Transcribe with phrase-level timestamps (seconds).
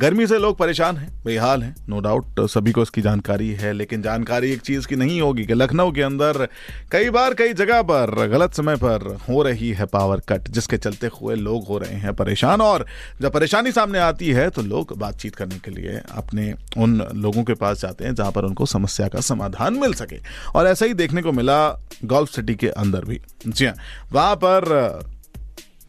[0.00, 4.02] गर्मी से लोग परेशान हैं, बेहाल हैं नो डाउट सभी को इसकी जानकारी है, लेकिन
[4.02, 6.46] जानकारी एक चीज़ की नहीं होगी कि लखनऊ के अंदर
[6.92, 11.10] कई बार कई जगह पर गलत समय पर हो रही है पावर कट जिसके चलते
[11.14, 12.86] हुए लोग हो रहे हैं परेशान। और
[13.20, 17.54] जब परेशानी सामने आती है तो लोग बातचीत करने के लिए अपने उन लोगों के
[17.54, 20.18] पास जाते हैं, जहाँ पर उनको समस्या का समाधान मिल सके।
[20.54, 21.68] और ऐसा ही देखने को मिला
[22.04, 23.74] गोल्फ सिटी के अंदर भी। जी हाँ
[24.12, 24.98] वहाँ पर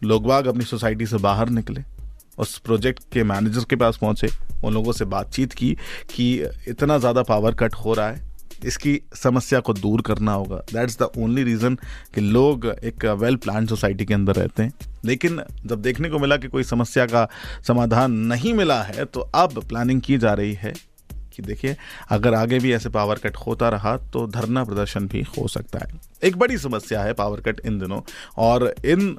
[0.03, 1.81] लोग बाग अपनी सोसाइटी से बाहर निकले।
[2.37, 4.27] उस प्रोजेक्ट के मैनेजर के पास पहुँचे,
[4.63, 5.73] उन लोगों से बातचीत की
[6.09, 6.33] कि
[6.69, 8.29] इतना ज़्यादा पावर कट हो रहा है,
[8.65, 11.75] इसकी समस्या को दूर करना होगा। दैट्स द ओनली रीज़न
[12.15, 14.73] कि लोग एक वेल प्लान सोसाइटी के अंदर रहते हैं।
[15.05, 17.27] लेकिन जब देखने को मिला कि कोई समस्या का
[17.67, 20.73] समाधान नहीं मिला है तो अब प्लानिंग की जा रही है
[21.33, 21.75] कि देखिए,
[22.09, 25.99] अगर आगे भी ऐसे पावर कट होता रहा तो धरना प्रदर्शन भी हो सकता है।
[26.23, 28.01] एक बड़ी समस्या है पावर कट इन दिनों,
[28.37, 29.15] और इन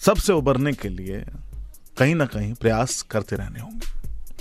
[0.00, 1.24] सबसे उबरने के लिए
[1.96, 3.92] कहीं ना कहीं प्रयास करते रहने होंगे।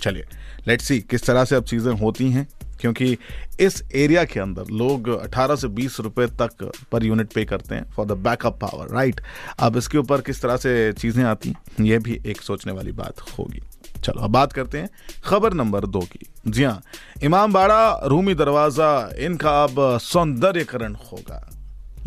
[0.01, 0.25] चलिए
[0.67, 2.47] लेट्स सी किस तरह से अब चीज़ें होती हैं,
[2.79, 3.17] क्योंकि
[3.59, 7.89] इस एरिया के अंदर लोग 18 से 20 रुपए तक पर यूनिट पे करते हैं
[7.91, 9.21] for the backup power right
[9.59, 13.61] अब इसके ऊपर किस तरह से चीज़ें आती ये भी एक सोचने वाली बात होगी।
[13.95, 14.89] चलो, अब बात करते हैं
[15.25, 16.81] खबर नंबर दो की। जी हाँ
[17.23, 21.52] इमाम बाड़ा रूमी दरवाज़ा, इनका अब सौंदर्यकरण होगा।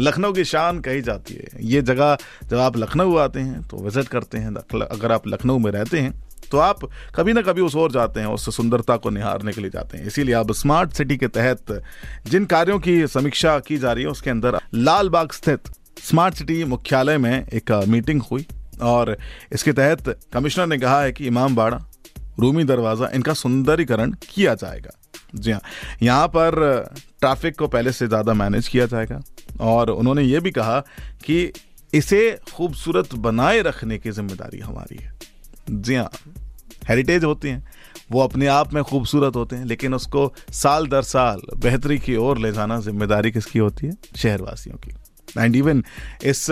[0.00, 4.08] लखनऊ की शान कही जाती है। ये जगह जब आप लखनऊ आते हैं तो विज़िट
[4.08, 6.14] करते हैं अगर आप लखनऊ में रहते हैं
[6.50, 6.80] तो आप
[7.14, 10.06] कभी ना कभी उस ओर जाते हैं, उस सुंदरता को निहारने के लिए जाते हैं।
[10.06, 11.82] इसीलिए अब स्मार्ट सिटी के तहत
[12.26, 15.68] जिन कार्यों की समीक्षा की जा रही है, उसके अंदर लाल बाग स्थित
[16.00, 18.46] स्मार्ट सिटी मुख्यालय में एक मीटिंग हुई
[18.82, 19.16] और
[19.52, 21.80] इसके तहत कमिश्नर ने कहा है कि इमाम बाड़ा,
[22.40, 24.90] रूमी दरवाज़ा, इनका सुंदरीकरण किया जाएगा।
[25.34, 25.60] जी हाँ
[26.02, 26.84] यहाँ पर
[27.20, 29.20] ट्रैफ़िक को पहले से ज़्यादा मैनेज किया जाएगा।
[29.60, 30.80] और उन्होंने ये भी कहा
[31.24, 31.52] कि
[31.92, 35.12] इसे खूबसूरत बनाए रखने की ज़िम्मेदारी हमारी है।
[35.70, 36.10] जी हाँ
[36.88, 37.64] हेरिटेज होती हैं।
[38.12, 42.38] वो अपने आप में खूबसूरत होते हैं, लेकिन उसको साल दर साल बेहतरी की ओर
[42.38, 43.92] ले जाना ज़िम्मेदारी किसकी होती है?
[44.16, 44.94] शहरवासियों की।
[45.36, 45.82] एंड इवन
[46.24, 46.46] इस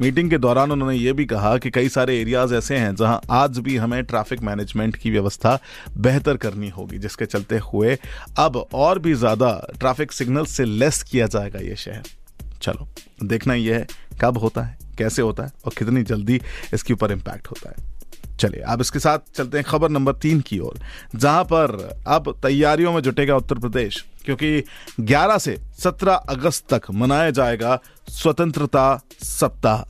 [0.00, 3.58] मीटिंग के दौरान उन्होंने ये भी कहा कि कई सारे एरियाज़ ऐसे हैं जहाँ आज
[3.58, 5.58] भी हमें ट्रैफ़िक मैनेजमेंट की व्यवस्था
[5.98, 7.96] बेहतर करनी होगी, जिसके चलते हुए
[8.38, 12.02] अब और भी ज़्यादा ट्रैफ़िक सिग्नल से लेस किया जाएगा ये शहर।
[12.66, 12.88] चलो,
[13.24, 13.86] देखना यह है
[14.20, 16.40] कब होता है, कैसे होता है और कितनी जल्दी
[16.74, 17.94] इसके ऊपर इम्पैक्ट होता है।
[18.36, 20.78] चलिए, अब इसके साथ चलते हैं खबर नंबर तीन की ओर,
[21.16, 24.62] जहाँ पर अब तैयारियों में जुटेगा उत्तर प्रदेश, क्योंकि
[25.00, 27.78] 11 से 17 अगस्त तक मनाया जाएगा
[28.08, 29.82] स्वतंत्रता सप्ताह।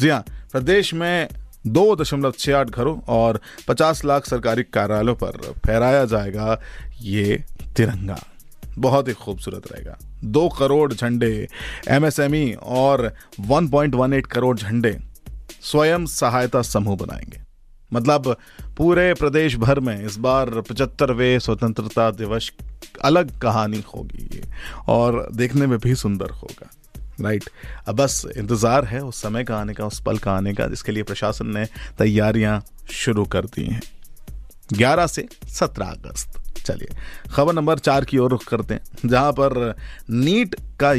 [0.00, 1.28] जी हाँ प्रदेश में
[1.66, 6.60] दो दशमलव छह आठ घरों और 50 लाख सरकारी कार्यालयों पर फहराया जाएगा
[7.00, 7.44] ये
[7.76, 8.18] तिरंगा।
[8.78, 11.48] बहुत ही खूबसूरत रहेगा। दो करोड़ झंडे
[11.88, 14.98] एमएसएमई और 1.18 करोड़ झंडे
[15.62, 17.40] स्वयं सहायता समूह बनाएँगे।
[17.92, 18.36] मतलब
[18.76, 22.50] पूरे प्रदेश भर में इस बार पचहत्तरवें स्वतंत्रता दिवस
[23.04, 24.42] अलग कहानी होगी ये,
[24.88, 26.70] और देखने में भी सुंदर होगा।
[27.20, 27.44] राइट
[27.86, 30.92] अब बस इंतज़ार है उस समय का आने का, उस पल का आने का, जिसके
[30.92, 31.64] लिए प्रशासन ने
[31.98, 33.82] तैयारियाँ शुरू कर दी हैं।
[34.72, 36.96] 11 से 17 अगस्त। चलिए,
[37.30, 39.74] खबर नंबर चार की ओर रुख करते हैं, जहाँ पर
[40.10, 40.94] नीट का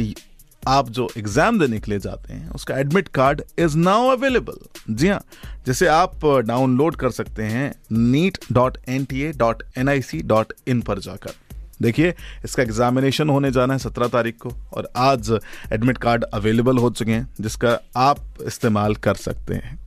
[0.62, 4.58] आप जो एग्ज़ाम देने के लिए जाते हैं, उसका admit card is now available
[4.90, 5.20] जी हाँ
[5.66, 10.20] जिसे आप डाउनलोड कर सकते हैं NEET dot N T A dot N I C
[10.24, 11.42] dot in पर जाकर।
[11.82, 12.14] देखिए,
[12.44, 15.30] इसका एग्जामिनेशन होने जाना है सत्रह तारीख को, और आज
[15.72, 19.78] एडमिट कार्ड अवेलेबल हो चुके हैं, जिसका आप इस्तेमाल कर सकते हैं।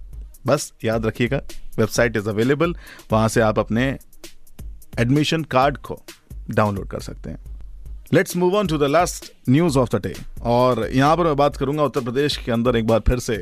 [0.47, 1.41] बस याद रखिएगा
[1.77, 2.75] वेबसाइट इज़ अवेलेबल
[3.11, 3.97] वहाँ से आप अपने
[4.99, 6.01] एडमिशन कार्ड को
[6.49, 7.45] डाउनलोड कर सकते हैं।
[8.13, 10.13] Let's move on to the last news of the day
[10.43, 13.35] और यहाँ पर मैं बात करूँगा उत्तर प्रदेश के अंदर एक बार फिर से।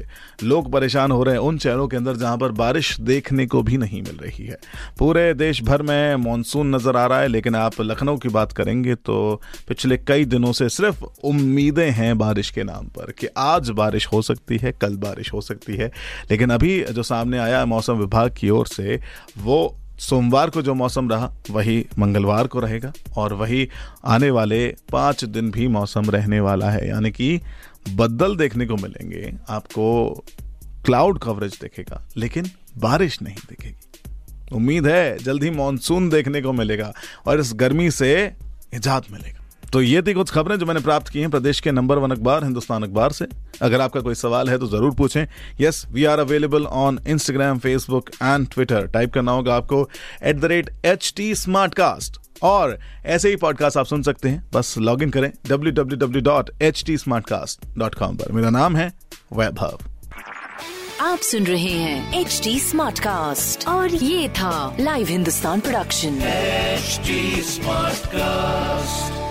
[0.44, 3.78] लोग परेशान हो रहे हैं उन शहरों के अंदर जहाँ पर बारिश देखने को भी
[3.78, 4.58] नहीं मिल रही है।
[5.00, 8.96] पूरे देश भर में मानसून नज़र आ रहा है, लेकिन आप लखनऊ की बात करेंगे
[8.96, 14.08] तो पिछले कई दिनों से सिर्फ़ उम्मीदें हैं बारिश के नाम पर कि आज बारिश
[14.08, 15.92] हो सकती है, कल बारिश हो सकती है।
[16.32, 19.02] लेकिन अभी जो सामने आया मौसम विभाग की ओर से,
[19.38, 23.70] वो सोमवार को जो मौसम रहा, वही मंगलवार को रहेगा और वही
[24.06, 27.40] आने वाले पाँच दिन भी मौसम रहने वाला है। यानी कि
[27.96, 30.24] बदल देखने को मिलेंगे। आपको
[30.86, 36.94] क्लाउड कवरेज देखेगा, लेकिन बारिश नहीं दिखेगी। उम्मीद है जल्द ही मानसून देखने को मिलेगा
[37.26, 38.34] और इस गर्मी से
[38.74, 41.98] निजात मिलेगा। तो ये थी कुछ खबरें जो मैंने प्राप्त की हैं प्रदेश के नंबर
[41.98, 43.26] वन अखबार हिंदुस्तान अखबार से।
[43.62, 45.26] अगर आपका कोई सवाल है तो ज़रूर पूछें।
[45.62, 49.90] Yes we are available on Instagram Facebook and Twitter type करना होगा आपको
[50.24, 51.36] at the rate H T
[51.74, 58.32] Smartcast और ऐसे ही पॉडकास्ट आप सुन सकते हैं। बस लॉग इन करें www.htsmartcast.com पर।
[58.32, 58.94] मेरा नाम है
[59.34, 59.78] वैभव।
[61.02, 66.20] आप सुन रहे हैं एच टी स्मार्ट कास्ट और ये था live Hindustan production
[67.44, 69.25] smart Smartcast.